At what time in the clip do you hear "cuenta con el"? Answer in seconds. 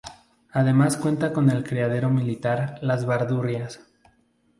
0.97-1.63